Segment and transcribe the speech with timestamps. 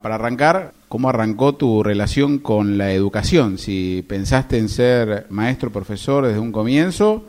[0.00, 3.58] Para arrancar, ¿cómo arrancó tu relación con la educación?
[3.58, 7.26] Si pensaste en ser maestro, profesor desde un comienzo,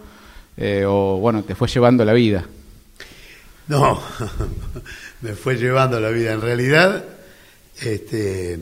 [0.55, 2.45] eh, o bueno, te fue llevando la vida.
[3.69, 3.99] No,
[5.21, 6.31] me fue llevando la vida.
[6.31, 7.05] En realidad,
[7.81, 8.59] este,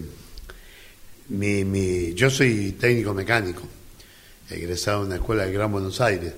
[1.27, 3.63] mi, mi, yo soy técnico mecánico,
[4.49, 6.33] egresado de una escuela de Gran Buenos Aires.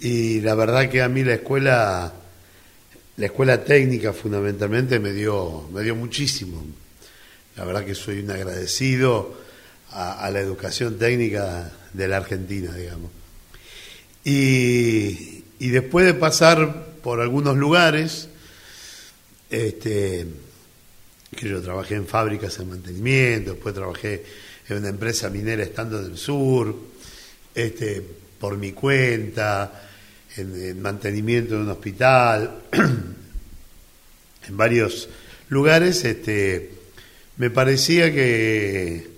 [0.00, 2.12] Y la verdad que a mí la escuela
[3.16, 6.64] la escuela técnica fundamentalmente me dio, me dio muchísimo.
[7.56, 9.36] La verdad que soy un agradecido
[9.90, 13.10] a, la educación técnica de la Argentina, digamos.
[14.24, 18.28] Y, después de pasar por algunos lugares,
[19.50, 20.26] este,
[21.36, 24.24] que yo trabajé en fábricas de mantenimiento, después trabajé
[24.68, 26.74] en una empresa minera estando en el sur,
[27.54, 28.02] este,
[28.38, 29.90] por mi cuenta,
[30.36, 32.62] en, mantenimiento de un hospital,
[34.48, 35.08] en varios
[35.48, 36.70] lugares, este,
[37.36, 39.10] me parecía que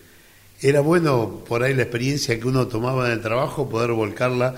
[0.61, 4.55] era bueno por ahí la experiencia que uno tomaba en el trabajo, poder volcarla,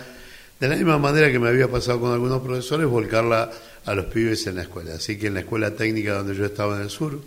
[0.61, 3.51] de la misma manera que me había pasado con algunos profesores, volcarla
[3.85, 4.95] a los pibes en la escuela.
[4.95, 7.21] Así que en la escuela técnica donde yo estaba en el sur,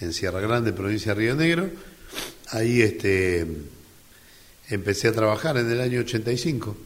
[0.00, 1.70] en Sierra Grande, provincia de Río Negro,
[2.50, 3.46] ahí este,
[4.68, 6.76] empecé a trabajar en el año 85.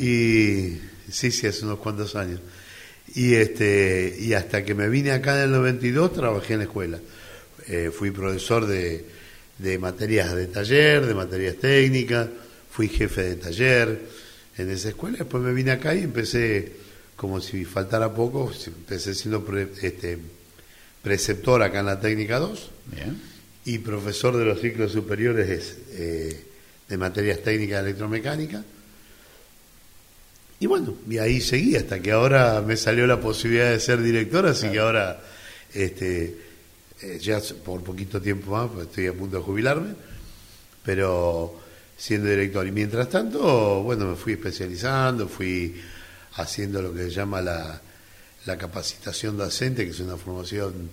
[0.00, 0.78] Y
[1.10, 2.40] sí, sí, hace unos cuantos años.
[3.14, 6.98] Y, este, y hasta que me vine acá en el 92 trabajé en la escuela.
[7.66, 9.04] Eh, fui profesor de,
[9.58, 12.28] de materias de taller, de materias técnicas,
[12.70, 14.00] fui jefe de taller
[14.58, 15.18] en esa escuela.
[15.18, 16.72] Después me vine acá y empecé,
[17.16, 19.44] como si faltara poco, empecé siendo
[19.80, 20.18] este,
[21.02, 22.70] preceptor acá en la técnica 2
[23.66, 26.44] y profesor de los ciclos superiores eh,
[26.88, 28.64] de materias técnicas de electromecánica
[30.64, 34.46] y bueno, y ahí seguí hasta que ahora me salió la posibilidad de ser director,
[34.46, 35.20] así que ahora
[35.74, 36.38] este,
[37.02, 39.94] eh, ya por poquito tiempo más, pues estoy a punto de jubilarme,
[40.82, 41.60] pero
[41.98, 42.66] siendo director.
[42.66, 45.78] Y mientras tanto, bueno, me fui especializando, fui
[46.36, 47.82] haciendo lo que se llama la,
[48.46, 50.88] la capacitación docente, que es una formación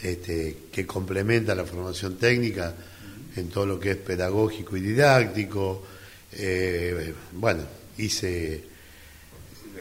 [0.00, 2.72] este, que complementa la formación técnica
[3.34, 5.84] en todo lo que es pedagógico y didáctico.
[6.34, 7.64] Eh, bueno,
[7.98, 8.75] hice,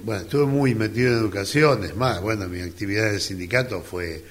[0.04, 4.24] bueno, estuve muy metido en educación, es más, bueno, mi actividad del sindicato fue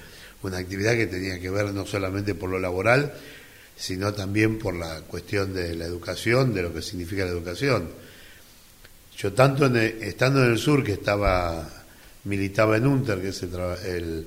[0.43, 3.13] una actividad que tenía que ver no solamente por lo laboral,
[3.77, 7.89] sino también por la cuestión de la educación, de lo que significa la educación.
[9.17, 11.69] Yo tanto estando en el sur, que estaba
[12.25, 14.27] militaba en UNTER, que es el,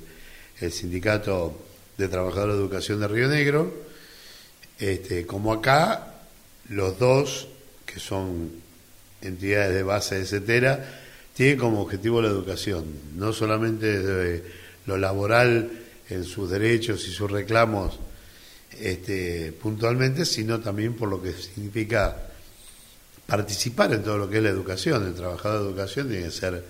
[0.60, 1.66] el, sindicato
[1.96, 3.72] de trabajadores de educación de Río Negro,
[4.78, 6.14] este, como acá,
[6.68, 7.48] los dos,
[7.84, 8.50] que son
[9.20, 11.07] entidades de base, etcétera,
[11.38, 12.84] tiene como objetivo la educación,
[13.14, 14.42] no solamente desde
[14.86, 15.70] lo laboral
[16.10, 17.96] en sus derechos y sus reclamos
[18.80, 22.16] este, puntualmente, sino también por lo que significa
[23.24, 25.06] participar en todo lo que es la educación.
[25.06, 26.64] El trabajador de educación tiene que ser,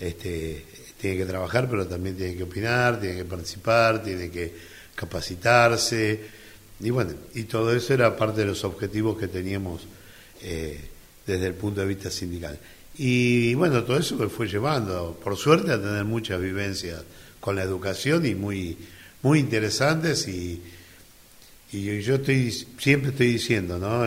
[0.00, 0.64] este,
[0.98, 4.54] tiene que trabajar, pero también tiene que opinar, tiene que participar, tiene que
[4.94, 6.18] capacitarse,
[6.80, 9.82] y bueno, y todo eso era parte de los objetivos que teníamos.
[10.40, 10.80] Eh,
[11.26, 12.58] desde el punto de vista sindical.
[12.96, 17.02] Y bueno, todo eso me fue llevando, por suerte, a tener muchas vivencias
[17.40, 18.76] con la educación y muy,
[19.22, 20.62] muy interesantes y,
[21.72, 24.04] y yo estoy, siempre estoy diciendo, ¿no?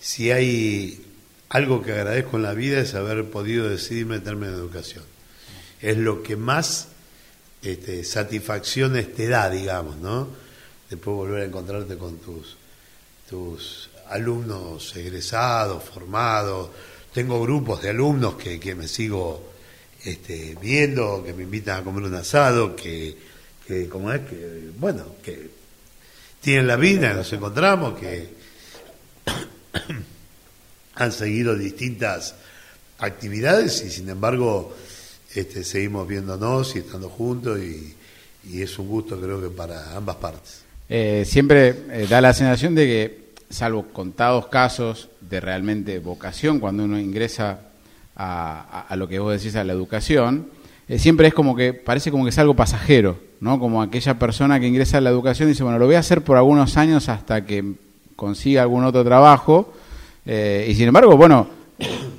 [0.00, 1.04] si hay
[1.48, 5.04] algo que agradezco en la vida es haber podido decidir meterme en educación.
[5.80, 6.88] Es lo que más
[7.62, 10.28] este, satisfacciones te da, digamos, ¿no?
[10.88, 12.56] Después volver a encontrarte con tus,
[13.28, 16.70] tus alumnos egresados, formados,
[17.16, 19.42] tengo grupos de alumnos que, que me sigo
[20.04, 23.16] este, viendo, que me invitan a comer un asado, que,
[23.66, 25.48] que como es que, bueno, que
[26.42, 28.28] tienen la vida, nos encontramos, que
[30.94, 32.34] han seguido distintas
[32.98, 34.76] actividades y sin embargo
[35.34, 37.94] este, seguimos viéndonos y estando juntos y,
[38.44, 40.64] y es un gusto creo que para ambas partes.
[40.86, 46.84] Eh, siempre eh, da la sensación de que salvo contados casos de realmente vocación, cuando
[46.84, 47.60] uno ingresa
[48.16, 50.46] a, lo que vos decís, a la educación,
[50.88, 53.58] eh, siempre es como que, parece como que es algo pasajero, ¿no?
[53.58, 56.36] Como aquella persona que ingresa a la educación dice, bueno, lo voy a hacer por
[56.36, 57.74] algunos años hasta que
[58.14, 59.72] consiga algún otro trabajo,
[60.24, 61.48] eh, y sin embargo, bueno,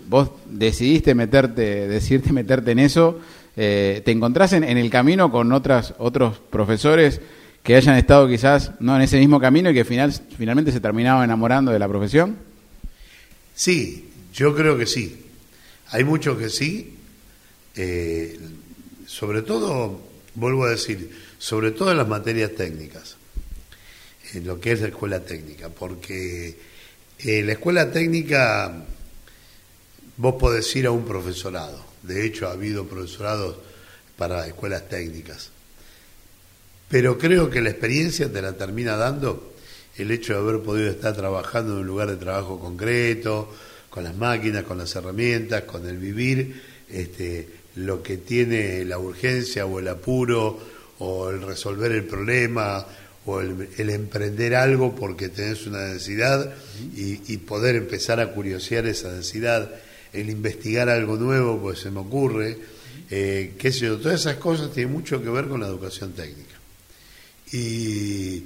[0.08, 3.20] vos decidiste meterte, decidiste meterte en eso,
[3.56, 7.20] eh, te encontrás en, en, el camino con otras, otros profesores
[7.68, 11.26] que hayan estado quizás no en ese mismo camino y que final, finalmente se terminaban
[11.26, 12.38] enamorando de la profesión?
[13.54, 15.26] Sí, yo creo que sí.
[15.90, 16.96] Hay muchos que sí.
[17.76, 18.40] Eh,
[19.06, 20.00] sobre todo,
[20.36, 23.18] vuelvo a decir, sobre todo en las materias técnicas,
[24.34, 26.58] en lo que es la escuela técnica, porque
[27.20, 28.86] en la escuela técnica
[30.16, 33.58] vos podés ir a un profesorado, de hecho ha habido profesorados
[34.16, 35.52] para escuelas técnicas,
[36.90, 39.54] pero creo que la experiencia te la termina dando
[39.98, 43.50] el hecho de haber podido estar trabajando en un lugar de trabajo concreto,
[43.90, 49.66] con las máquinas, con las herramientas, con el vivir, este, lo que tiene la urgencia
[49.66, 50.60] o el apuro
[51.00, 52.86] o el resolver el problema
[53.26, 56.54] o el, emprender algo porque tenés una necesidad
[56.96, 59.70] y, poder empezar a curiosear esa necesidad,
[60.14, 62.58] el investigar algo nuevo, pues se me ocurre,
[63.10, 66.57] eh, qué sé yo, todas esas cosas tienen mucho que ver con la educación técnica.
[67.52, 68.44] Y,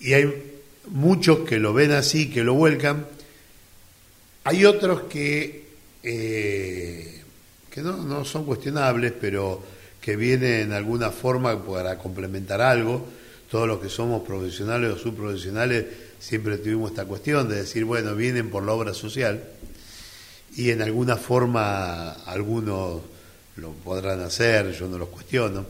[0.00, 0.52] y hay
[0.88, 3.06] muchos que lo ven así, que lo vuelcan,
[4.44, 5.64] hay otros que,
[6.02, 7.22] eh,
[7.70, 9.62] que no, no son cuestionables, pero
[10.00, 13.06] que vienen de alguna forma para complementar algo.
[13.50, 15.86] Todos los que somos profesionales o subprofesionales
[16.18, 19.42] siempre tuvimos esta cuestión de decir, bueno, vienen por la obra social
[20.56, 23.00] y en alguna forma algunos
[23.56, 25.64] lo podrán hacer, yo no los cuestiono,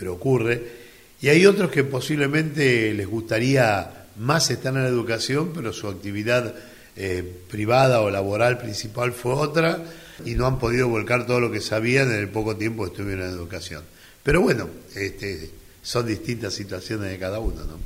[0.00, 0.80] pero ocurre.
[1.20, 6.54] Y hay otros que posiblemente les gustaría más estar en la educación, pero su actividad
[6.96, 9.84] eh, privada o laboral principal fue otra
[10.24, 13.26] y no han podido volcar todo lo que sabían en el poco tiempo que estuvieron
[13.26, 13.84] en educación.
[14.22, 15.50] Pero bueno, este,
[15.82, 17.78] son distintas situaciones de cada uno, ¿no?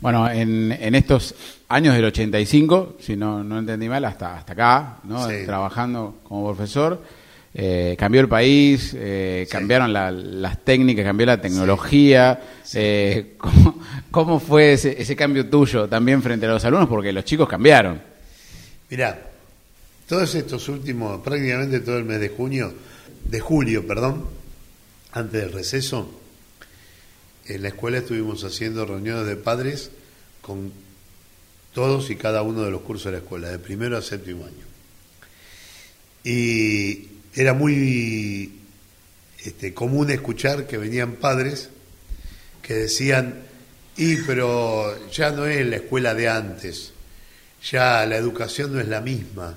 [0.00, 1.34] Bueno, en, en estos
[1.68, 5.28] años del 85, si no, no entendí mal, hasta, hasta acá, ¿no?
[5.46, 7.00] trabajando como profesor,
[7.54, 12.40] eh, cambió el país, eh, cambiaron las técnicas, cambió la tecnología.
[12.74, 13.78] Eh, ¿cómo,
[14.10, 16.88] ¿cómo, fue ese, ese cambio tuyo también frente a los alumnos?
[16.88, 18.00] Porque los chicos cambiaron.
[18.88, 19.30] Mirá,
[20.08, 22.72] todos estos últimos, prácticamente todo el mes de junio,
[23.24, 24.26] de julio, perdón,
[25.12, 26.20] antes del receso,
[27.46, 29.90] en la escuela estuvimos haciendo reuniones de padres
[30.40, 30.72] con
[31.74, 34.66] todos y cada uno de los cursos de la escuela, de primero a séptimo año.
[36.24, 38.60] Y era muy
[39.44, 41.70] este, común escuchar que venían padres
[42.62, 43.42] que decían,
[43.96, 46.92] y pero ya no es la escuela de antes,
[47.70, 49.56] ya la educación no es la misma,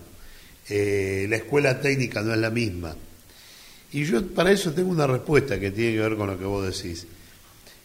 [0.68, 2.96] eh, la escuela técnica no es la misma.
[3.92, 6.66] Y yo para eso tengo una respuesta que tiene que ver con lo que vos
[6.66, 7.06] decís.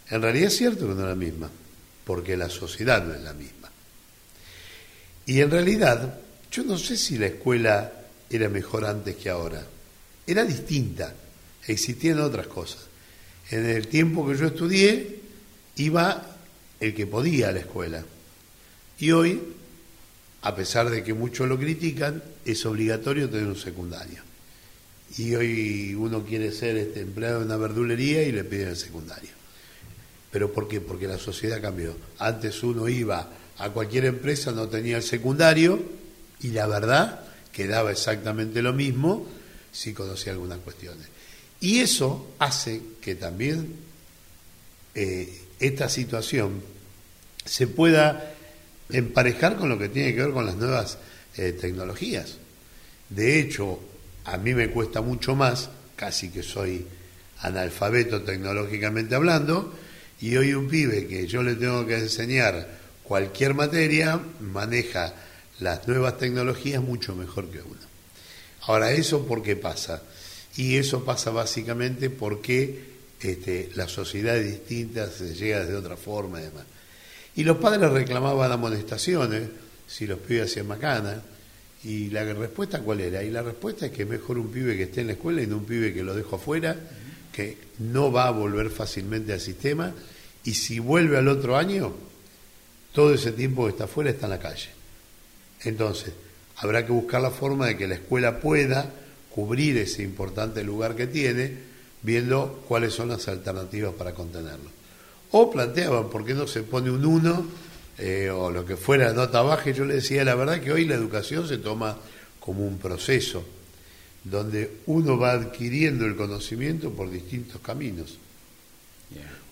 [0.08, 1.50] En realidad es cierto que no es la misma,
[2.04, 3.70] porque la sociedad no es la misma.
[5.26, 6.18] Y en realidad,
[6.50, 7.92] yo no sé si la escuela
[8.28, 9.64] era mejor antes que ahora.
[10.30, 11.14] Era distinta,
[11.66, 12.86] existían otras cosas.
[13.50, 15.20] En el tiempo que yo estudié,
[15.76, 16.36] iba
[16.78, 18.04] el que podía a la escuela.
[18.98, 19.40] Y hoy
[20.42, 24.22] a pesar de que muchos lo critican, es obligatorio tener un secundario.
[25.18, 29.30] Y hoy uno quiere ser este, empleado en una verdulería y le piden el secundario.
[30.30, 30.80] ¿Pero por qué?
[30.80, 31.96] Porque la sociedad cambió.
[32.18, 33.28] Antes uno iba
[33.58, 35.82] a cualquier empresa, no tenía el secundario
[36.40, 37.20] y la verdad
[37.52, 39.26] quedaba exactamente lo mismo
[39.72, 41.06] si conocía algunas cuestiones.
[41.60, 43.74] Y eso hace que también
[44.94, 46.62] eh, esta situación
[47.44, 48.34] se pueda
[48.88, 50.98] emparejar con lo que tiene que ver con las nuevas
[51.36, 52.38] eh, tecnologías.
[53.08, 53.80] De hecho,
[54.24, 56.86] a mí me cuesta mucho más, casi que soy
[57.40, 59.74] analfabeto tecnológicamente hablando,
[60.20, 65.14] y hoy un pibe que yo le tengo que enseñar cualquier materia maneja
[65.60, 67.89] las nuevas tecnologías mucho mejor que uno.
[68.62, 70.02] Ahora, ¿eso por qué pasa?
[70.56, 72.90] Y eso pasa básicamente porque
[73.20, 76.64] este, la sociedad es distinta, se llega de otra forma y demás.
[77.36, 79.48] Y los padres reclamaban amonestaciones
[79.86, 81.22] si los pibes hacían macana.
[81.82, 83.22] ¿Y la respuesta cuál era?
[83.22, 85.56] Y la respuesta es que mejor un pibe que esté en la escuela y no
[85.56, 86.76] un pibe que lo dejo afuera,
[87.32, 89.94] que no va a volver fácilmente al sistema,
[90.44, 91.94] y si vuelve al otro año,
[92.92, 94.68] todo ese tiempo que está afuera está en la calle.
[95.62, 96.12] Entonces,
[96.60, 98.90] habrá que buscar la forma de que la escuela pueda
[99.30, 101.52] cubrir ese importante lugar que tiene,
[102.02, 104.70] viendo cuáles son las alternativas para contenerlo.
[105.32, 107.46] O planteaban, ¿por qué no se pone un 1
[107.98, 109.70] eh, o lo que fuera nota baja?
[109.70, 111.96] yo le decía, la verdad que hoy la educación se toma
[112.40, 113.44] como un proceso,
[114.24, 118.18] donde uno va adquiriendo el conocimiento por distintos caminos.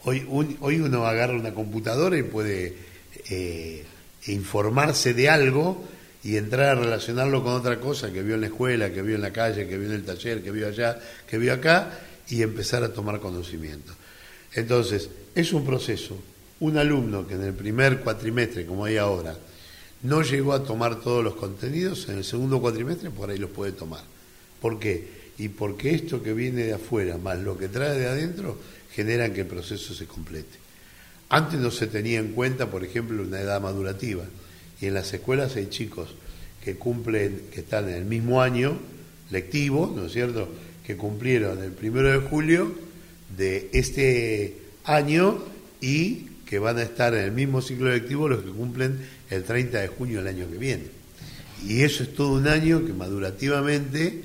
[0.05, 0.27] Hoy,
[0.61, 2.77] hoy uno agarra una computadora y puede
[3.31, 3.85] eh,
[4.27, 5.85] informarse de algo
[6.25, 9.23] y entrar a relacionarlo con otra cosa que vio en la escuela, que vio en
[9.23, 12.83] la calle, que vio en el taller, que vio allá, que vio acá, y empezar
[12.83, 13.93] a tomar conocimiento.
[14.55, 16.19] Entonces, es un proceso.
[16.61, 19.37] Un alumno que en el primer cuatrimestre, como hay ahora,
[20.03, 23.73] no llegó a tomar todos los contenidos, en el segundo cuatrimestre por ahí los puede
[23.73, 24.03] tomar.
[24.61, 25.19] ¿Por qué?
[25.39, 28.59] Y porque esto que viene de afuera, más lo que trae de adentro,
[28.93, 30.59] generan que el proceso se complete.
[31.29, 34.25] Antes no se tenía en cuenta, por ejemplo, una edad madurativa.
[34.81, 36.15] Y en las escuelas hay chicos
[36.65, 38.79] que cumplen, que están en el mismo año
[39.31, 40.49] lectivo, ¿no es cierto?,
[40.85, 42.73] que cumplieron el primero de julio
[43.37, 45.45] de este año
[45.83, 49.81] y que van a estar en el mismo ciclo lectivo los que cumplen el 30
[49.81, 50.85] de junio del año que viene.
[51.67, 54.23] Y eso es todo un año que madurativamente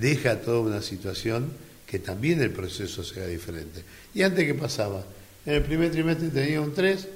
[0.00, 1.52] deja toda una situación
[1.86, 3.84] que también el proceso sea diferente.
[4.14, 5.04] ¿Y antes qué pasaba?
[5.44, 7.06] En el primer trimestre tenías un 3,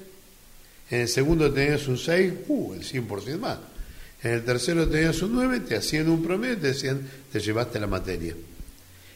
[0.90, 3.58] en el segundo tenías un 6, uh, el 100% más.
[4.22, 7.00] En el tercero tenías un 9, te hacían un promedio y te decían,
[7.30, 8.34] te llevaste la materia.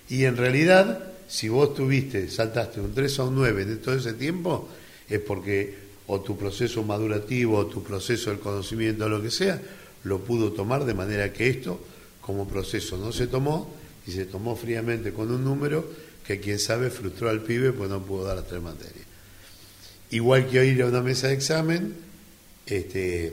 [0.09, 4.15] Y en realidad, si vos tuviste, saltaste un 3 a un 9 en todo ese
[4.15, 4.69] tiempo,
[5.09, 9.61] es porque o tu proceso madurativo, o tu proceso del conocimiento, o lo que sea,
[10.05, 11.81] lo pudo tomar de manera que esto,
[12.21, 13.73] como proceso, no se tomó
[14.07, 15.85] y se tomó fríamente con un número
[16.27, 19.10] que quien sabe frustró al pibe pues no pudo dar las tres materias.
[20.11, 21.95] Igual que ir a una mesa de examen,
[22.67, 23.33] este,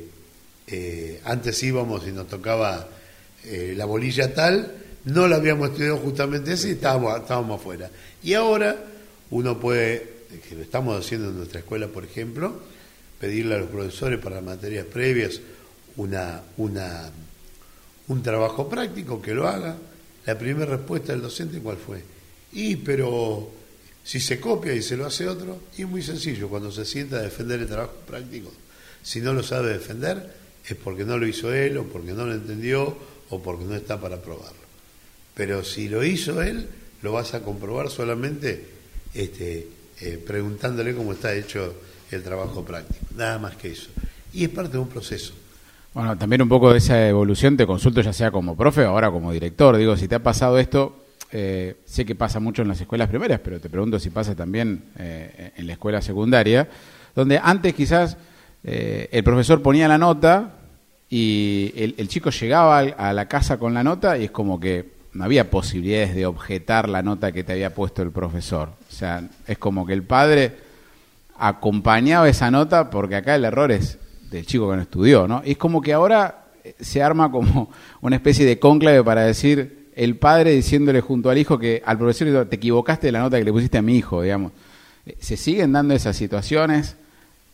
[0.67, 2.87] eh, antes íbamos y nos tocaba
[3.45, 7.89] eh, la bolilla tal, no la habíamos estudiado justamente así estábamos, estábamos afuera.
[8.21, 8.75] Y ahora
[9.31, 10.05] uno puede,
[10.47, 12.61] que lo estamos haciendo en nuestra escuela, por ejemplo,
[13.19, 15.39] pedirle a los profesores para materias previas
[15.95, 19.77] una, un trabajo práctico que lo haga.
[20.25, 22.03] La primera respuesta del docente, ¿cuál fue?
[22.53, 23.49] Y, pero
[24.07, 27.17] si se copia y se lo hace otro, y es muy sencillo, cuando se sienta
[27.17, 28.49] a defender el trabajo práctico,
[29.03, 30.33] si no lo sabe defender,
[30.65, 32.97] es porque no lo hizo él, o porque no lo entendió,
[33.29, 34.61] o porque no está para probarlo.
[35.35, 36.69] Pero si lo hizo él,
[37.01, 38.65] lo vas a comprobar solamente
[39.13, 39.67] este,
[39.99, 41.75] eh, preguntándole cómo está hecho
[42.09, 43.05] el trabajo práctico.
[43.17, 43.89] Nada más que eso.
[44.31, 45.33] Y es parte de un proceso.
[45.93, 49.11] Bueno, también un poco de esa evolución te consulto ya sea como profe o ahora
[49.11, 49.75] como director.
[49.75, 53.39] Digo, si te ha pasado esto, eh, sé que pasa mucho en las escuelas primarias,
[53.43, 56.67] pero te pregunto si pasa también eh, en la escuela secundaria,
[57.15, 58.17] donde antes quizás
[58.63, 60.55] el profesor ponía la nota
[61.09, 65.23] y el chico llegaba a la casa con la nota y es como que no
[65.23, 68.69] había posibilidades de objetar la nota que te había puesto el profesor.
[68.69, 70.57] O sea, es como que el padre
[71.37, 73.97] acompañaba esa nota porque acá el error es
[74.29, 75.41] del chico que no estudió, ¿no?
[75.45, 76.45] Y es como que ahora
[76.79, 81.57] se arma como una especie de cónclave para decir el padre diciéndole junto al hijo
[81.57, 84.51] que al profesor te equivocaste de la nota que le pusiste a mi hijo, digamos.
[85.19, 86.95] ¿Se siguen dando esas situaciones?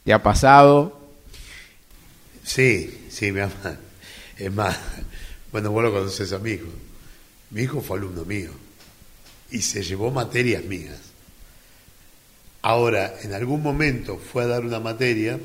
[0.04, 1.00] ¿Te ha pasado?
[2.44, 3.78] Sí, sí, mi mamá.
[4.38, 4.78] Es más,
[5.54, 6.68] bueno, vos lo conoces a mi hijo.
[7.52, 8.52] Mi hijo fue alumno mío
[9.50, 11.00] y se llevó materias mías.
[12.62, 15.40] Ahora, en algún momento fue a dar una materia,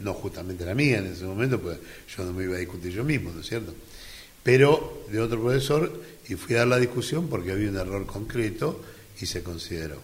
[0.00, 1.78] no justamente la mía en ese momento, pues
[2.14, 3.74] yo no me iba a discutir yo mismo, ¿no es cierto?
[4.42, 8.80] Pero de otro profesor y fui a dar la discusión porque había un error concreto
[9.20, 10.00] y se consideró.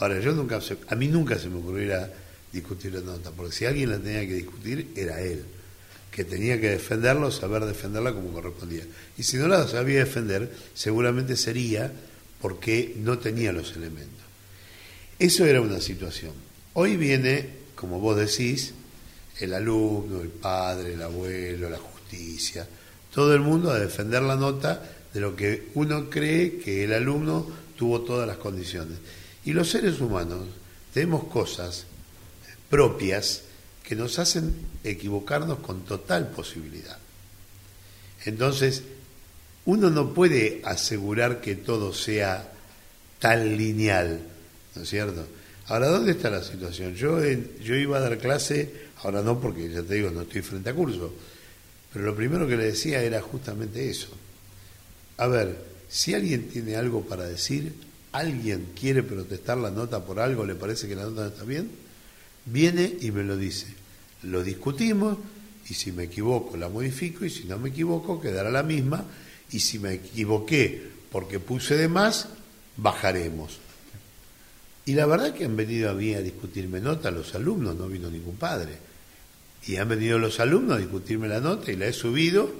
[0.00, 2.12] Ahora, yo nunca, a mí nunca se me ocurriera
[2.52, 5.44] discutir la nota, porque si alguien la tenía que discutir era él
[6.12, 8.84] que tenía que defenderlo, saber defenderla como correspondía.
[9.16, 11.90] Y si no la sabía defender, seguramente sería
[12.40, 14.20] porque no tenía los elementos.
[15.18, 16.32] Eso era una situación.
[16.74, 18.74] Hoy viene, como vos decís,
[19.40, 22.68] el alumno, el padre, el abuelo, la justicia,
[23.12, 27.46] todo el mundo a defender la nota de lo que uno cree que el alumno
[27.76, 28.98] tuvo todas las condiciones.
[29.44, 30.46] Y los seres humanos
[30.94, 31.84] tenemos cosas
[32.70, 33.42] propias
[33.82, 36.96] que nos hacen equivocarnos con total posibilidad.
[38.24, 38.82] Entonces,
[39.64, 42.50] uno no puede asegurar que todo sea
[43.18, 44.20] tan lineal,
[44.74, 45.26] ¿no es cierto?
[45.66, 46.94] Ahora, ¿dónde está la situación?
[46.94, 47.20] Yo,
[47.62, 50.74] yo iba a dar clase, ahora no porque ya te digo, no estoy frente a
[50.74, 51.12] curso,
[51.92, 54.08] pero lo primero que le decía era justamente eso.
[55.18, 55.58] A ver,
[55.88, 57.74] si alguien tiene algo para decir,
[58.12, 61.70] alguien quiere protestar la nota por algo, le parece que la nota no está bien,
[62.46, 63.66] viene y me lo dice.
[64.22, 65.18] Lo discutimos
[65.68, 69.04] y si me equivoco la modifico y si no me equivoco quedará la misma
[69.50, 72.28] y si me equivoqué porque puse de más,
[72.76, 73.58] bajaremos.
[74.86, 78.10] Y la verdad que han venido a mí a discutirme nota los alumnos, no vino
[78.10, 78.91] ningún padre.
[79.66, 82.50] Y han venido los alumnos a discutirme la nota y la he subido.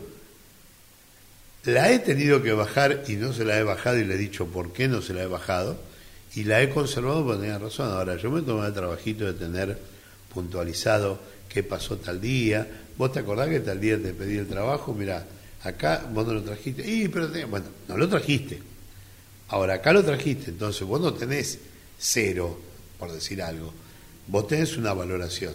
[1.64, 4.46] La he tenido que bajar y no se la he bajado y le he dicho
[4.46, 5.76] por qué no se la he bajado.
[6.34, 7.90] Y la he conservado porque tenía razón.
[7.90, 9.78] Ahora, yo me tomé el trabajito de tener
[10.32, 12.66] puntualizado qué pasó tal día.
[12.96, 14.94] ¿Vos te acordás que tal día te pedí el trabajo?
[14.94, 15.26] Mira,
[15.62, 16.88] acá vos no lo trajiste.
[16.88, 18.62] Y, pero bueno, no lo trajiste.
[19.48, 21.58] Ahora, acá lo trajiste, entonces vos no tenés
[21.98, 22.58] cero,
[22.98, 23.72] por decir algo.
[24.26, 25.52] Vos tenés una valoración.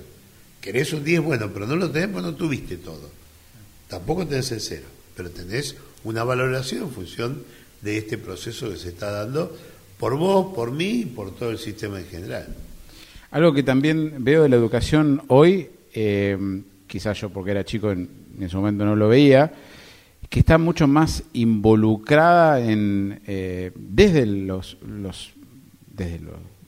[0.61, 3.09] Querés un 10, bueno, pero no lo tenés porque no tuviste todo.
[3.87, 4.85] Tampoco tenés el cero,
[5.15, 7.43] pero tenés una valoración en función
[7.81, 9.55] de este proceso que se está dando
[9.97, 12.47] por vos, por mí y por todo el sistema en general.
[13.31, 16.37] Algo que también veo de la educación hoy, eh,
[16.87, 18.09] quizás yo porque era chico en,
[18.39, 19.51] ese momento no lo veía,
[20.29, 24.77] que está mucho más involucrada en eh, desde los
[25.97, 26.21] desde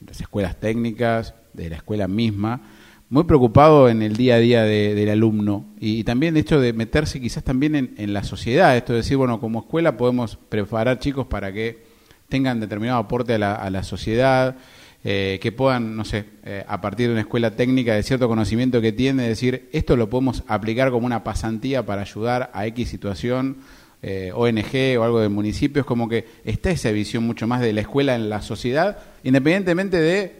[0.06, 2.60] las escuelas técnicas, desde la escuela misma,
[3.10, 7.20] muy preocupado en el día a día del alumno y, también de hecho de meterse
[7.20, 11.52] quizás también en, la sociedad, esto de decir, bueno, como escuela podemos preparar chicos para
[11.52, 11.82] que
[12.28, 14.56] tengan determinado aporte a la, sociedad,
[15.02, 18.80] eh, que puedan, no sé, eh, a partir de una escuela técnica de cierto conocimiento
[18.80, 23.56] que tiene, decir, esto lo podemos aplicar como una pasantía para ayudar a X situación,
[24.02, 27.72] eh, ONG o algo del municipio, es como que está esa visión mucho más de
[27.72, 30.39] la escuela en la sociedad, independientemente de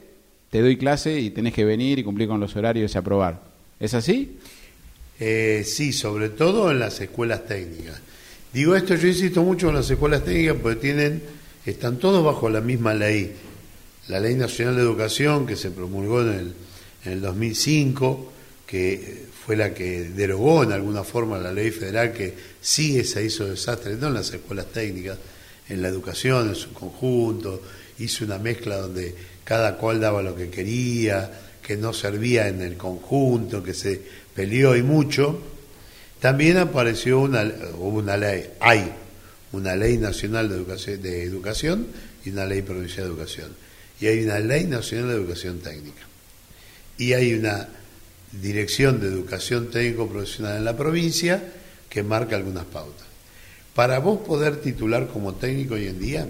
[0.50, 3.42] te doy clase y tenés que venir y cumplir con los horarios y aprobar.
[3.78, 4.38] ¿Es así?
[5.18, 8.00] sí, sobre todo en las escuelas técnicas.
[8.54, 11.22] Digo esto, yo insisto mucho en las escuelas técnicas porque tienen,
[11.66, 13.34] están todos bajo la misma ley
[14.10, 16.54] la Ley Nacional de Educación que se promulgó en el,
[17.04, 18.32] en el 2005,
[18.66, 23.46] que fue la que derogó en alguna forma la ley federal que sí se hizo
[23.46, 25.16] desastre, no en las escuelas técnicas,
[25.68, 27.62] en la educación en su conjunto,
[28.00, 29.14] hizo una mezcla donde
[29.50, 31.28] cada cual daba lo que quería,
[31.60, 34.00] que no servía en el conjunto, que se
[34.32, 35.40] peleó y mucho.
[36.20, 37.42] También apareció una,
[37.76, 38.92] una ley, hay
[39.50, 41.88] una ley nacional de educación, de educación
[42.24, 43.50] y una ley provincial de educación
[44.00, 46.06] y hay una ley nacional de educación técnica.
[46.96, 47.70] Y hay una
[48.30, 51.42] dirección de educación técnico profesional en la provincia
[51.88, 53.08] que marca algunas pautas.
[53.74, 56.28] Para vos poder titular como técnico hoy en día,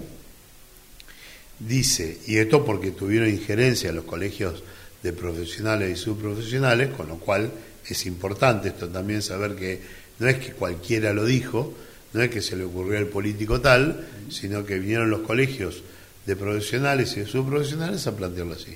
[1.67, 4.63] dice, y esto porque tuvieron injerencia los colegios
[5.03, 7.51] de profesionales y subprofesionales, con lo cual
[7.87, 9.81] es importante esto también saber que
[10.19, 11.73] no es que cualquiera lo dijo,
[12.13, 15.83] no es que se le ocurrió al político tal, sino que vinieron los colegios
[16.25, 18.75] de profesionales y de subprofesionales a plantearlo así.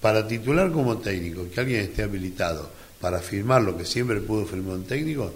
[0.00, 4.76] Para titular como técnico, que alguien esté habilitado para firmar lo que siempre pudo firmar
[4.76, 5.32] un técnico,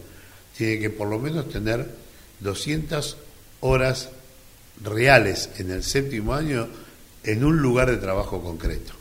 [0.56, 1.86] tiene que por lo menos tener
[2.40, 3.16] 200
[3.60, 4.10] horas
[4.82, 6.68] reales en el séptimo año
[7.24, 8.92] en un lugar de trabajo concreto,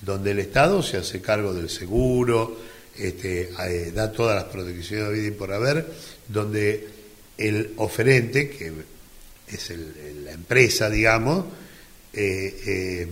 [0.00, 2.58] donde el Estado se hace cargo del seguro,
[2.96, 5.86] este, eh, da todas las protecciones de vida y por haber,
[6.28, 6.88] donde
[7.38, 8.72] el oferente, que
[9.48, 9.72] es
[10.24, 11.46] la empresa, digamos,
[12.12, 13.08] eh,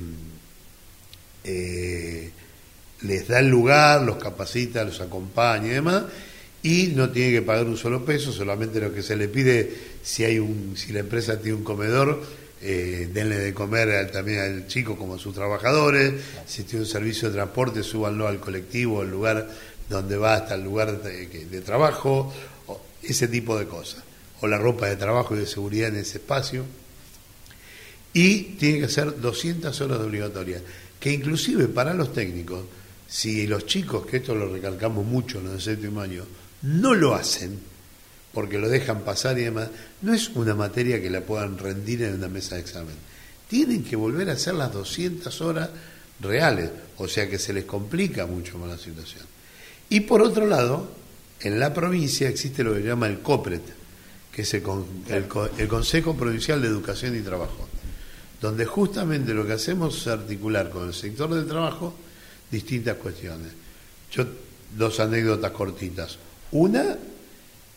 [1.44, 2.30] eh,
[3.02, 6.04] les da el lugar, los capacita, los acompaña y demás,
[6.62, 10.24] y no tiene que pagar un solo peso, solamente lo que se le pide, si
[10.24, 12.22] hay un, si la empresa tiene un comedor,
[12.60, 16.12] denle de comer también al chico como a sus trabajadores,
[16.46, 19.48] si tiene un servicio de transporte, súbanlo al colectivo, al lugar
[19.88, 22.32] donde va hasta el lugar de trabajo,
[23.02, 24.02] ese tipo de cosas.
[24.42, 26.64] O la ropa de trabajo y de seguridad en ese espacio.
[28.12, 30.62] Y tiene que ser 200 horas de obligatoria,
[30.98, 32.64] que inclusive para los técnicos,
[33.06, 36.24] si los chicos, que esto lo recalcamos mucho en el séptimo año,
[36.62, 37.58] no lo hacen,
[38.32, 39.68] porque lo dejan pasar y demás,
[40.02, 42.94] no es una materia que la puedan rendir en una mesa de examen.
[43.48, 45.70] Tienen que volver a hacer las 200 horas
[46.20, 49.24] reales, o sea que se les complica mucho más la situación.
[49.88, 50.88] Y por otro lado,
[51.40, 53.62] en la provincia existe lo que se llama el COPRET,
[54.32, 54.62] que es el,
[55.68, 57.68] Consejo Provincial de Educación y Trabajo,
[58.40, 61.94] donde justamente lo que hacemos es articular con el sector del trabajo
[62.50, 63.52] distintas cuestiones.
[64.12, 64.24] Yo,
[64.76, 66.18] dos anécdotas cortitas.
[66.52, 66.96] Una,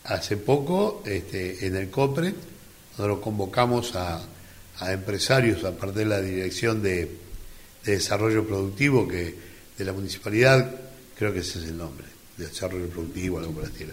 [0.04, 2.34] hace poco, este, en el COPRE,
[2.92, 4.22] nosotros convocamos a,
[4.88, 7.24] empresarios, aparte de la Dirección de,
[7.84, 9.34] Desarrollo Productivo que
[9.76, 10.74] de la municipalidad,
[11.16, 12.06] creo que ese es el nombre,
[12.36, 13.92] de Desarrollo Productivo, algo por el estilo.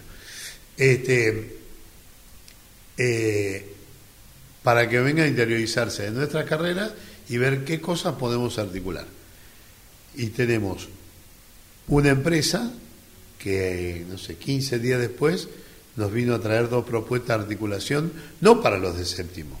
[0.76, 1.56] Este,
[2.96, 3.74] eh,
[4.62, 6.92] para que venga a interiorizarse de nuestra carrera
[7.28, 9.06] y ver qué cosas podemos articular.
[10.14, 10.88] Y tenemos
[11.88, 12.72] una empresa
[13.42, 15.48] que, no sé, 15 días después
[15.96, 19.58] nos vino a traer dos propuestas de articulación, no para los de séptimo,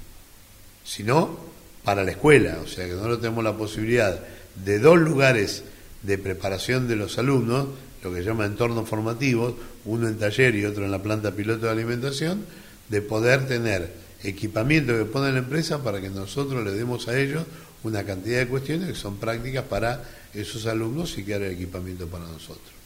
[0.84, 1.38] sino
[1.84, 4.20] para la escuela, o sea que nosotros tenemos la posibilidad
[4.64, 5.64] de dos lugares
[6.02, 7.68] de preparación de los alumnos,
[8.02, 11.66] lo que se llama entornos formativos, uno en taller y otro en la planta piloto
[11.66, 12.44] de alimentación,
[12.88, 13.92] de poder tener
[14.22, 17.44] equipamiento que pone la empresa para que nosotros le demos a ellos
[17.82, 22.24] una cantidad de cuestiones que son prácticas para esos alumnos y que el equipamiento para
[22.26, 22.81] nosotros.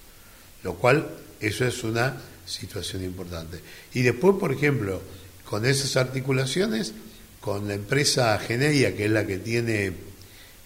[0.67, 1.07] Lo cual,
[1.39, 3.61] eso es una situación importante.
[3.95, 5.01] Y después, por ejemplo,
[5.49, 6.93] con esas articulaciones,
[7.41, 9.93] con la empresa Geneia, que es la que tiene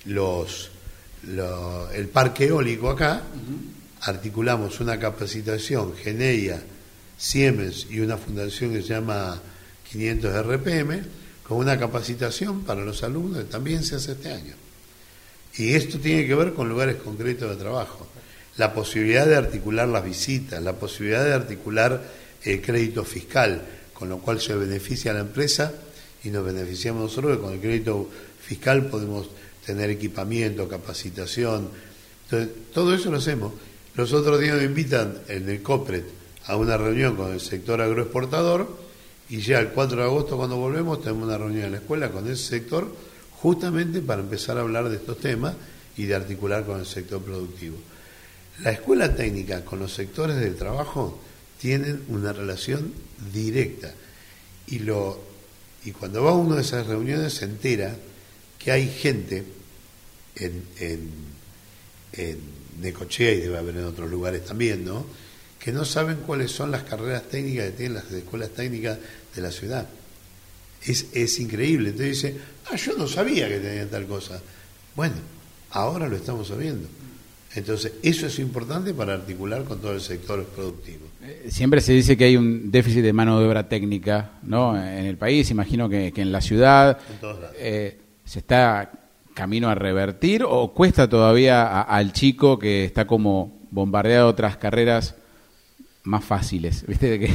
[0.06, 0.70] los,
[1.22, 3.24] el parque eólico acá,
[4.00, 6.62] articulamos una capacitación Geneia
[7.18, 9.38] Siemens y una fundación que se llama
[9.92, 11.02] 500 RPM,
[11.46, 14.54] con una capacitación para los alumnos que también se hace este año.
[15.58, 18.08] Y esto tiene que ver con lugares concretos de trabajo.
[18.60, 22.02] La posibilidad de articular las visitas, la posibilidad de articular
[22.42, 23.62] el crédito fiscal,
[23.94, 25.72] con lo cual se beneficia a la empresa
[26.22, 29.30] y nos beneficiamos nosotros, que con el crédito fiscal podemos
[29.64, 31.70] tener equipamiento, capacitación.
[32.24, 33.54] Entonces, todo eso lo hacemos.
[33.94, 36.04] Los otros días nos invitan en el COPRET
[36.44, 38.68] a una reunión con el sector agroexportador
[39.30, 42.30] y ya el 4 de agosto cuando volvemos tenemos una reunión en la escuela con
[42.30, 42.94] ese sector
[43.40, 45.54] justamente para empezar a hablar de estos temas
[45.96, 47.78] y de articular con el sector productivo.
[48.62, 51.20] La escuela técnica con los sectores del trabajo
[51.58, 52.92] tienen una relación
[53.32, 53.92] directa
[54.66, 55.30] y lo
[55.84, 57.96] y cuando va a una de esas reuniones se entera
[58.58, 59.44] que hay gente
[60.36, 61.10] en, en,
[62.12, 62.38] en
[62.82, 65.06] Necochea y debe haber en otros lugares también, ¿no?
[65.60, 68.98] que no saben cuáles son las carreras técnicas que tienen las escuelas técnicas
[69.34, 69.86] de la ciudad.
[70.82, 71.90] Es, es increíble.
[71.90, 72.36] Entonces dice,
[72.70, 74.40] ah, yo no sabía que tenían tal cosa.
[74.96, 75.16] Bueno,
[75.72, 76.88] ahora lo estamos sabiendo.
[77.54, 81.06] Entonces, eso es importante para articular con todo el sector productivo.
[81.22, 84.76] Eh, siempre se dice que hay un déficit de mano de obra técnica ¿no?
[84.76, 86.98] en el país, imagino que, en la ciudad
[87.58, 88.92] eh, se está
[89.34, 95.16] camino a revertir o cuesta todavía al chico que está como bombardeado de otras carreras
[96.04, 97.18] más fáciles, ¿viste?
[97.18, 97.30] Que,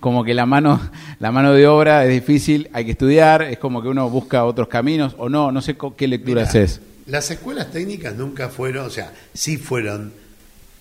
[0.00, 0.80] como que la mano,
[1.18, 4.68] la mano de obra es difícil, hay que estudiar, es como que uno busca otros
[4.68, 6.80] caminos, o no, no sé qué lectura haces.
[7.06, 10.12] Las escuelas técnicas nunca fueron, o sea, sí fueron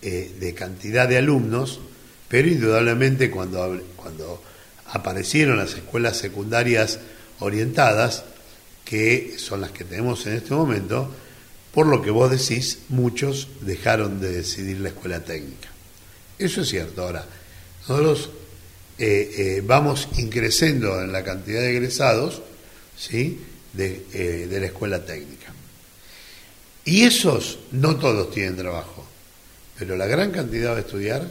[0.02, 1.80] eh, de cantidad de alumnos,
[2.28, 4.42] pero indudablemente cuando, cuando
[4.88, 7.00] aparecieron las escuelas secundarias
[7.40, 8.24] orientadas,
[8.84, 11.12] que son las que tenemos en este momento,
[11.72, 15.70] por lo que vos decís, muchos dejaron de decidir la escuela técnica.
[16.40, 17.04] Eso es cierto.
[17.04, 17.26] Ahora,
[17.82, 18.32] nosotros
[18.98, 22.42] eh, eh, vamos increciendo en la cantidad de egresados
[22.98, 23.42] ¿sí?
[23.74, 25.35] de, de la escuela técnica.
[26.86, 29.06] Y esos no todos tienen trabajo,
[29.78, 31.30] pero la gran cantidad va a estudiar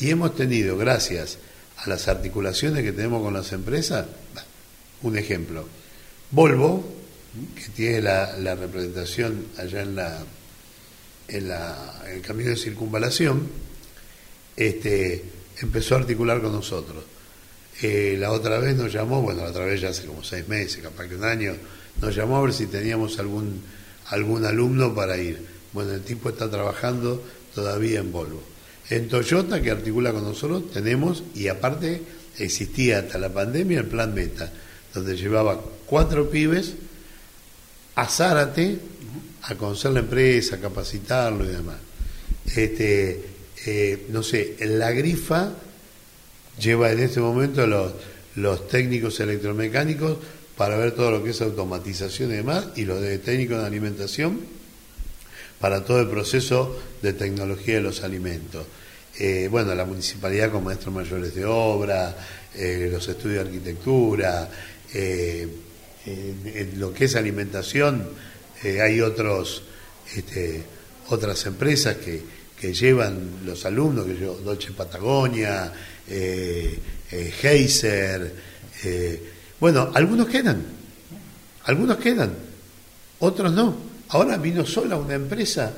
[0.00, 1.38] y hemos tenido, gracias
[1.78, 4.06] a las articulaciones que tenemos con las empresas,
[5.02, 5.66] un ejemplo,
[6.32, 6.84] Volvo,
[7.54, 10.24] que tiene la, representación allá en, la,
[11.28, 13.48] en, la, en el camino de circunvalación,
[14.56, 15.24] este,
[15.60, 17.04] empezó a articular con nosotros.
[17.82, 20.82] Eh, la otra vez nos llamó, bueno, la otra vez ya hace como seis meses,
[20.82, 21.54] capaz que un año,
[22.00, 23.62] nos llamó a ver si teníamos algún,
[24.10, 25.40] algún alumno para ir.
[25.72, 27.22] Bueno, el tipo está trabajando
[27.54, 28.42] todavía en Volvo.
[28.88, 32.02] En Toyota, que articula con nosotros, tenemos, y aparte
[32.38, 34.52] existía hasta la pandemia el plan Meta,
[34.94, 36.74] donde llevaba cuatro pibes
[37.96, 38.78] a Zárate
[39.42, 41.76] a conocer la empresa, a capacitarlo y demás.
[42.54, 43.24] Este,
[43.66, 45.52] eh, no sé, la grifa
[46.60, 47.92] lleva en este momento los,
[48.36, 50.18] los técnicos electromecánicos
[50.56, 54.40] para ver todo lo que es automatización y demás, y los de técnicos de alimentación
[55.60, 58.66] para todo el proceso de tecnología de los alimentos.
[59.18, 62.16] Eh, bueno, la municipalidad con maestros mayores de obra,
[62.54, 64.50] eh, los estudios de arquitectura,
[64.92, 65.66] en,
[66.78, 68.08] lo que es alimentación
[68.62, 69.62] hay otros,
[70.14, 70.62] este,
[71.08, 72.22] otras empresas que,
[72.58, 75.72] que llevan los alumnos, que yo, Dolce Patagonia,
[76.08, 76.78] eh,
[77.10, 78.32] eh Heiser,
[78.84, 79.22] eh,
[79.60, 80.62] bueno, algunos quedan,
[81.64, 82.32] algunos quedan,
[83.20, 83.74] otros no.
[84.08, 85.72] Ahora vino sola una empresa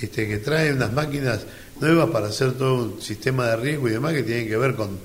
[0.00, 1.40] este, que trae unas máquinas
[1.80, 4.98] nuevas para hacer todo un sistema de riesgo y demás que tienen que ver con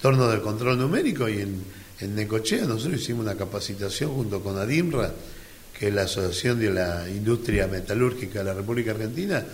[0.00, 1.62] tornos de control numérico y en,
[2.00, 5.12] en Necochea nosotros hicimos una capacitación junto con ADIMRA,
[5.78, 9.44] que es la Asociación de la Industria Metalúrgica de la República Argentina,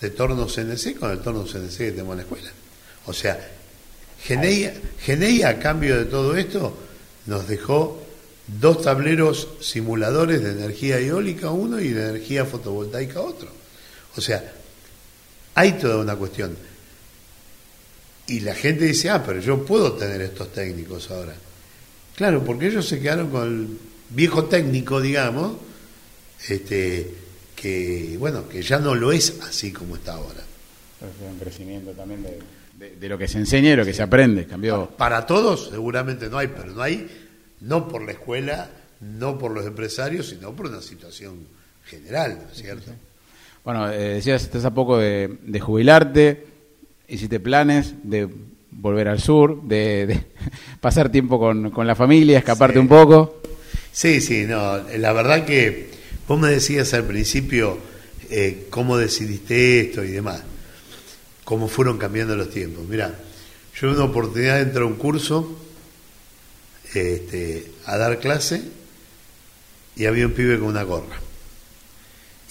[0.00, 2.50] de torno CNC con el torno CNC que tenemos en la escuela.
[3.06, 3.38] O sea,
[4.24, 6.76] Geneia, a cambio de todo esto
[7.26, 8.02] nos dejó
[8.46, 13.48] dos tableros simuladores de energía eólica uno y de energía fotovoltaica otro.
[14.16, 14.52] O sea,
[15.54, 16.56] hay toda una cuestión.
[18.26, 21.34] Y la gente dice, ah, pero yo puedo tener estos técnicos ahora.
[22.14, 23.78] Claro, porque ellos se quedaron con el
[24.10, 25.56] viejo técnico, digamos,
[26.48, 27.14] este,
[27.56, 30.40] que bueno, que ya no lo es así como está ahora.
[31.00, 32.38] Es un crecimiento también de,
[33.00, 34.88] lo que se enseña y lo que se aprende, cambió.
[34.96, 37.08] Para, todos seguramente no hay, pero no hay,
[37.60, 41.46] no por la escuela, no por los empresarios, sino por una situación
[41.84, 42.92] general, ¿no es cierto?
[43.64, 46.46] Bueno, eh, decías, estás a poco de, jubilarte,
[47.08, 48.28] hiciste planes de
[48.70, 50.24] volver al sur, de,
[50.80, 53.40] pasar tiempo con, con, la familia, escaparte un poco.
[53.92, 55.92] Sí, sí, no, la verdad que
[56.28, 57.78] Vos me decías al principio
[58.30, 60.42] eh, cómo decidiste esto y demás,
[61.44, 62.86] cómo fueron cambiando los tiempos.
[62.88, 63.18] Mira,
[63.74, 65.58] yo tuve una oportunidad de entrar a un curso
[66.94, 68.62] este, a dar clase
[69.96, 71.16] y había un pibe con una gorra.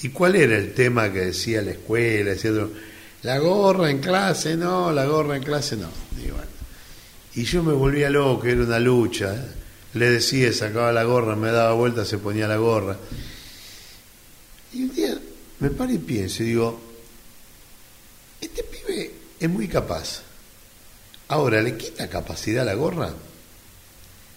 [0.03, 2.31] ¿Y cuál era el tema que decía la escuela?
[2.31, 2.51] Decía
[3.23, 5.89] la gorra en clase, no, la gorra en clase, no.
[7.35, 9.35] Y, yo me volvía loco, era una lucha.
[9.35, 9.47] ¿eh?
[9.93, 12.97] Le decía, sacaba la gorra, me daba vuelta, se ponía la gorra.
[14.73, 15.17] Y un día
[15.59, 16.90] me paro y pienso y digo,
[19.41, 20.21] es muy capaz.
[21.27, 23.09] Ahora, ¿le quita capacidad la gorra?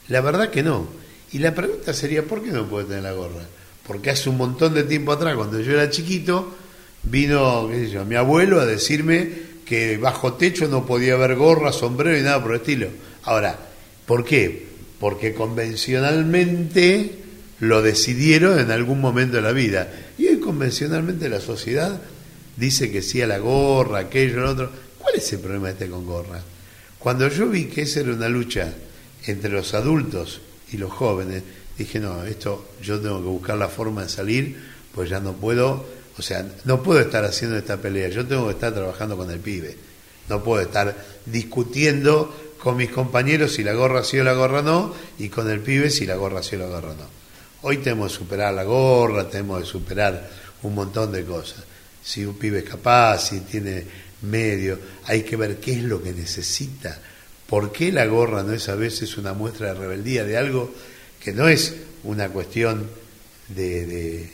[0.08, 0.88] La verdad que no.
[1.32, 3.42] Y la pregunta sería, ¿por qué no puede tener la gorra?
[3.86, 6.54] Porque hace un montón de tiempo atrás, cuando yo era chiquito,
[7.02, 7.68] vino,
[8.06, 9.30] mi abuelo a decirme
[9.66, 12.88] que bajo techo no podía haber gorra, sombrero y nada por el estilo.
[13.24, 13.58] Ahora,
[14.06, 14.68] ¿por qué?
[14.98, 17.18] Porque convencionalmente
[17.60, 19.92] lo decidieron en algún momento de la vida.
[20.16, 22.00] Y hoy convencionalmente la sociedad
[22.56, 24.83] dice que sí a la gorra, aquello, lo otro.
[25.14, 26.42] ¿Cuál es el problema este con gorra?
[26.98, 28.72] Cuando yo vi que esa era una lucha
[29.26, 30.40] entre los adultos
[30.72, 31.40] y los jóvenes,
[31.78, 34.60] dije, no, esto yo tengo que buscar la forma de salir,
[34.92, 35.86] pues ya no puedo,
[36.18, 39.38] o sea, no puedo estar haciendo esta pelea, yo tengo que estar trabajando con el
[39.38, 39.76] pibe,
[40.28, 40.96] no puedo estar
[41.26, 45.60] discutiendo con mis compañeros si la gorra sí o la gorra no, y con el
[45.60, 47.06] pibe si la gorra sí o la gorra no.
[47.62, 50.28] Hoy tenemos que superar la gorra, tenemos que superar
[50.64, 51.62] un montón de cosas.
[52.02, 53.86] Si un pibe es capaz, si tiene
[54.24, 57.00] medio, hay que ver qué es lo que necesita.
[57.46, 60.74] ¿Por qué la gorra no es a veces una muestra de rebeldía de algo
[61.22, 62.88] que no es una cuestión
[63.48, 64.30] de,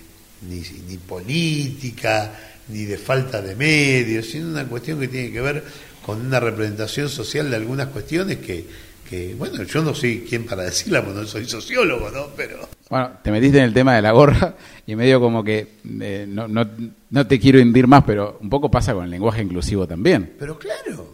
[0.49, 5.65] ni, ni, política, ni de falta de medios, sino una cuestión que tiene que ver
[6.05, 8.65] con una representación social de algunas cuestiones que,
[9.11, 12.29] que bueno, yo no soy quien para decirla, porque no soy sociólogo, ¿no?
[12.37, 12.69] Pero...
[12.89, 14.55] Bueno, te metiste en el tema de la gorra
[14.87, 15.67] y medio como que,
[16.01, 16.65] eh, no, no,
[17.11, 20.35] no te quiero hundir más, pero un poco pasa con el lenguaje inclusivo también.
[20.39, 21.13] Pero claro,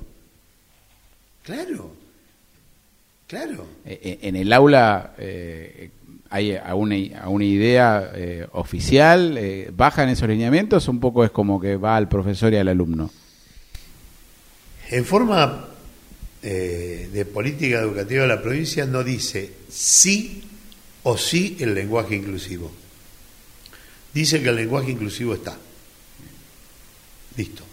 [1.43, 1.91] claro,
[3.27, 3.67] claro.
[3.87, 5.15] Eh, eh, en el aula
[6.29, 8.13] hay a una, a una idea
[8.53, 9.41] oficial,
[9.73, 13.11] bajan esos lineamientos, un poco es como que va al profesor y al alumno.
[14.91, 15.76] En forma
[16.49, 20.45] eh, de política educativa de la provincia no dice sí
[21.03, 22.71] o sí el lenguaje inclusivo.
[24.15, 25.59] Dice que el lenguaje inclusivo está.
[27.37, 27.65] Listo.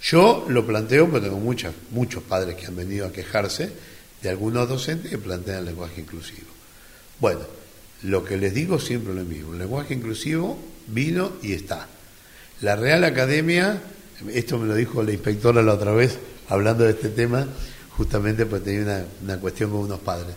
[0.00, 3.72] Yo lo planteo porque tengo muchas, muchos padres que han venido a quejarse
[4.22, 6.48] de algunos docentes que plantean el lenguaje inclusivo.
[7.20, 7.40] Bueno,
[8.04, 9.52] lo que les digo siempre lo mismo.
[9.52, 11.86] El lenguaje inclusivo vino y está.
[12.62, 13.82] La Real Academia,
[14.32, 16.18] esto me lo dijo la inspectora la otra vez
[16.48, 17.46] hablando de este tema,
[17.98, 20.34] justamente pues tenía una, cuestión con unos padres.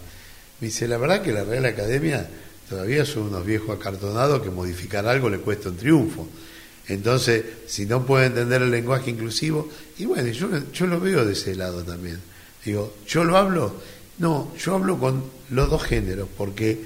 [0.59, 2.27] Me dice, la verdad que la Real Academia
[2.67, 6.27] todavía son unos viejos acartonados que modificar algo le cuesta un triunfo.
[6.87, 9.69] Entonces, si no puede entender el lenguaje inclusivo,
[9.99, 12.19] y bueno, yo, yo lo veo de ese lado también.
[12.65, 13.75] Digo, ¿yo lo hablo?
[14.17, 16.79] No, yo hablo con los dos géneros, porque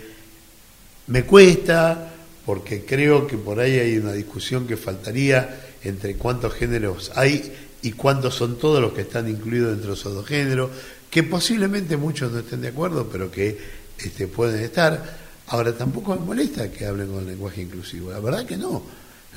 [1.08, 2.14] me cuesta,
[2.46, 7.54] porque creo que por ahí hay una discusión que faltaría entre cuántos géneros hay
[7.86, 10.72] y cuántos son todos los que están incluidos dentro de esos dos géneros,
[11.08, 13.56] que posiblemente muchos no estén de acuerdo, pero que
[14.00, 15.18] este, pueden estar.
[15.50, 18.82] Ahora, tampoco me molesta que hablen con lenguaje inclusivo, la verdad que no,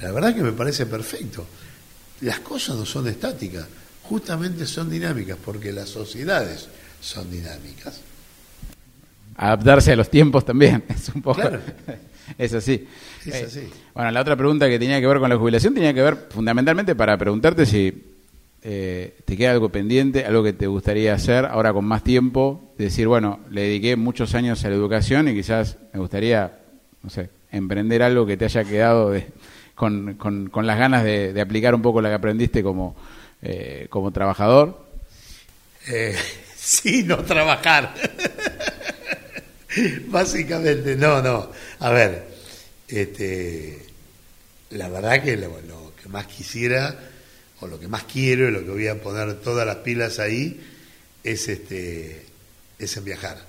[0.00, 1.46] la verdad que me parece perfecto.
[2.22, 3.66] Las cosas no son estáticas,
[4.04, 6.68] justamente son dinámicas, porque las sociedades
[7.02, 8.00] son dinámicas.
[9.36, 11.42] Adaptarse a los tiempos también, es un poco...
[12.36, 12.86] Es así.
[13.24, 13.68] Es eh, así.
[13.94, 16.94] bueno, la otra pregunta que tenía que ver con la jubilación tenía que ver fundamentalmente
[16.94, 18.07] para preguntarte si
[18.62, 23.06] eh, te queda algo pendiente, algo que te gustaría hacer ahora con más tiempo, decir,
[23.06, 26.58] bueno, le dediqué muchos años a la educación y quizás me gustaría,
[27.02, 29.14] no sé, emprender algo que te haya quedado
[29.74, 32.96] con, con, las ganas de, aplicar un poco lo que aprendiste como,
[33.42, 34.84] eh, como trabajador?
[35.86, 36.16] Eh,
[36.56, 37.94] sí, no trabajar.
[40.06, 41.48] Básicamente, no, no.
[41.78, 42.26] A ver,
[42.88, 43.86] este,
[44.70, 45.52] la verdad que lo
[46.02, 46.98] que más quisiera
[47.60, 50.60] o lo que más quiero y lo que voy a poner todas las pilas ahí
[51.24, 52.26] es este
[52.78, 53.44] es en viajar.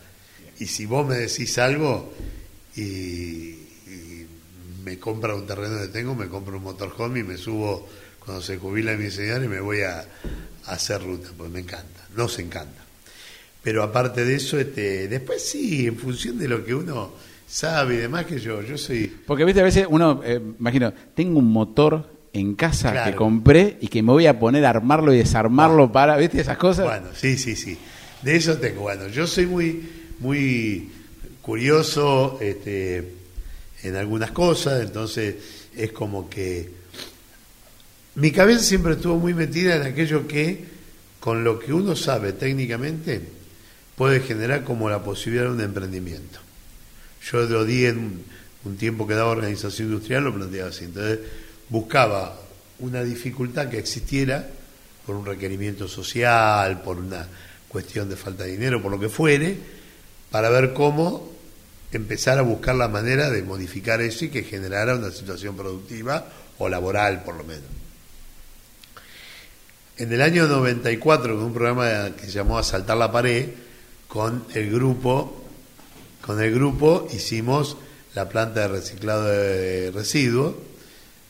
[0.60, 2.12] Y si vos me decís algo
[2.76, 3.56] y,
[4.84, 7.88] me compra un terreno que tengo, me compro un motorhome y me subo
[8.26, 10.04] cuando se jubila mi señor y me voy a,
[10.66, 12.84] hacer ruta, porque me encanta, nos encanta.
[13.62, 17.12] Pero aparte de eso, este, después sí, en función de lo que uno
[17.48, 19.08] sabe y demás que yo, yo soy...
[19.28, 23.88] Porque viste, a veces uno, eh, imagino, tengo un motor en casa que compré y
[23.88, 26.86] que me voy a poner a armarlo y desarmarlo para, ¿viste esas cosas?
[26.86, 27.78] Bueno, sí, sí, sí.
[28.22, 28.82] De eso tengo.
[28.82, 29.90] Bueno, yo soy muy,
[30.20, 30.92] muy
[31.42, 33.14] curioso este,
[33.84, 35.36] en algunas cosas, entonces
[35.76, 36.70] es como que
[38.16, 40.66] mi cabeza siempre estuvo muy metida en aquello que,
[41.20, 43.22] con lo que uno sabe técnicamente,
[43.96, 46.40] puede generar como la posibilidad de un emprendimiento.
[47.32, 48.24] Yo lo di en
[48.66, 50.86] un tiempo que daba organización industrial lo planteaba así.
[50.86, 51.20] Entonces
[51.70, 52.36] buscaba
[52.80, 54.48] una dificultad que existiera
[55.06, 57.28] por un requerimiento social, por una
[57.68, 59.58] cuestión de falta de dinero, por lo que fuere,
[60.32, 61.30] para ver cómo
[61.92, 66.28] empezar a buscar la manera de modificar eso y que generara una situación productiva
[66.58, 67.66] o laboral por lo menos.
[69.98, 73.50] En el año 94, con un programa que se llamó Asaltar la pared,
[74.08, 75.44] con el grupo,
[76.22, 77.78] con el grupo hicimos
[78.16, 80.56] la planta de reciclado de residuos,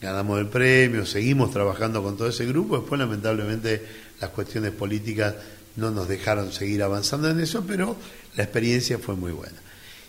[0.02, 3.86] ganamos el premio, seguimos trabajando con todo ese grupo, después lamentablemente
[4.22, 5.36] las cuestiones políticas
[5.76, 7.96] no nos dejaron seguir avanzando en eso, pero
[8.36, 9.58] la experiencia fue muy buena.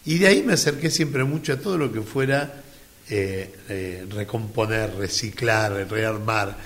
[0.04, 2.62] Y de ahí me acerqué siempre mucho a todo lo que fuera
[3.08, 6.56] eh, eh, recomponer, reciclar, rearmar.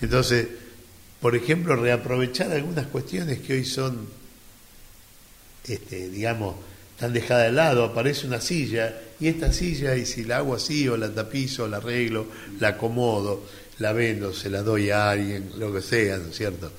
[0.00, 0.46] Entonces,
[1.20, 4.06] por ejemplo, reaprovechar algunas cuestiones que hoy son,
[5.66, 6.56] este, digamos,
[6.94, 10.88] están dejadas de lado, aparece una silla, y esta silla, y si la hago así,
[10.88, 12.26] o la tapizo, la arreglo,
[12.60, 13.42] la acomodo,
[13.78, 16.70] la vendo, se la doy a alguien, lo que sea, ¿no es cierto?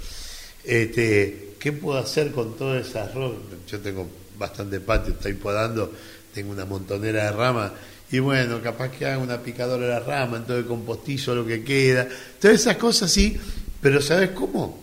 [0.63, 3.39] Este, ¿Qué puedo hacer con todas esas ramas?
[3.67, 5.91] Yo tengo bastante patio, estoy podando,
[6.33, 7.71] tengo una montonera de ramas,
[8.09, 12.07] y bueno, capaz que haga una picadora de la rama, entonces compostizo lo que queda,
[12.39, 13.37] todas esas cosas sí,
[13.81, 14.79] pero ¿sabes cómo?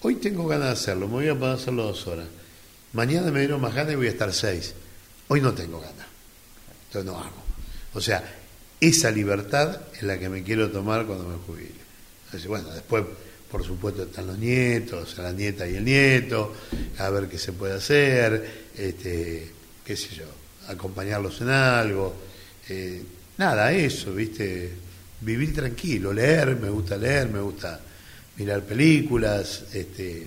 [0.00, 2.26] Hoy tengo ganas de hacerlo, me voy a poder hacerlo dos horas.
[2.94, 4.72] Mañana me dieron más ganas y voy a estar seis.
[5.28, 6.06] Hoy no tengo ganas,
[6.86, 7.42] entonces no hago.
[7.92, 8.22] O sea,
[8.80, 11.84] esa libertad es la que me quiero tomar cuando me jubile.
[12.26, 13.04] Entonces, bueno, después
[13.54, 16.52] por supuesto están los nietos, la nieta y el nieto,
[16.98, 19.48] a ver qué se puede hacer, este,
[19.84, 20.24] qué sé yo,
[20.66, 22.16] acompañarlos en algo.
[22.68, 23.00] Eh,
[23.38, 24.72] nada, eso, ¿viste?
[25.20, 27.80] Vivir tranquilo, leer, me gusta leer, me gusta
[28.38, 30.26] mirar películas, este,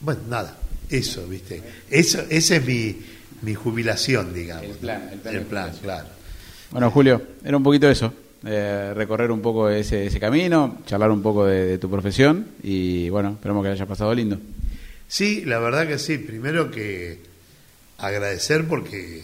[0.00, 0.58] bueno, nada,
[0.92, 1.62] eso, ¿viste?
[1.90, 2.96] Eso, esa es mi,
[3.42, 4.64] mi jubilación, digamos.
[4.64, 6.08] El plan, el plan, el plan claro.
[6.70, 8.12] Bueno, Julio, era un poquito eso.
[8.44, 13.32] Eh, recorrer un poco ese, ese, camino, charlar un poco de, tu profesión y bueno,
[13.34, 14.36] esperamos que haya pasado lindo.
[15.06, 16.18] Sí, la verdad que sí.
[16.18, 17.20] Primero que
[17.98, 19.22] agradecer porque,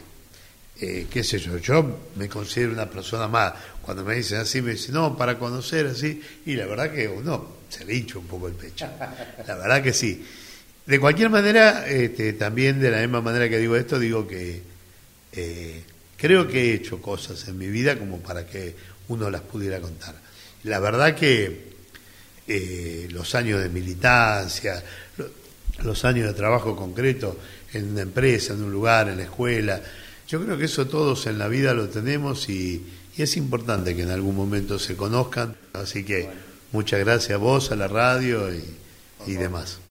[0.80, 3.54] eh, qué sé yo, yo me considero una persona más.
[3.82, 6.22] Cuando me dicen así, me dicen, no, para conocer así.
[6.46, 8.86] Y la verdad que uno se le hincha un poco el pecho.
[9.46, 10.24] La verdad que sí.
[10.88, 14.62] De cualquier manera, este, también de la misma manera que digo esto, digo que
[15.32, 15.82] eh,
[16.16, 18.74] creo que he hecho cosas en mi vida como para que
[19.08, 20.14] uno las pudiera contar.
[20.64, 21.74] La verdad que
[22.46, 24.82] eh, los años de militancia,
[25.82, 27.36] los años de trabajo concreto
[27.74, 29.82] en una empresa, en un lugar, en la escuela,
[30.26, 34.10] yo creo que eso todos en la vida lo tenemos y, es importante que en
[34.10, 35.54] algún momento se conozcan.
[35.74, 36.30] Así que
[36.72, 38.48] muchas gracias a vos, a la radio
[39.26, 39.80] y demás.